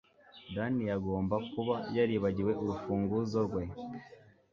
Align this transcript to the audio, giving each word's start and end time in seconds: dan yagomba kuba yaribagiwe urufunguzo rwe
dan 0.55 0.73
yagomba 0.91 1.35
kuba 1.51 1.75
yaribagiwe 1.95 2.51
urufunguzo 2.63 3.39
rwe 3.47 3.63